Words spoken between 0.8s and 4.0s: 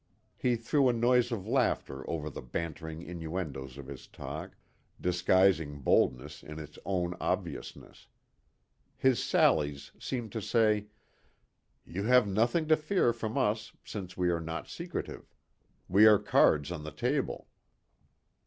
a noise of laughter over the bantering innuendoes of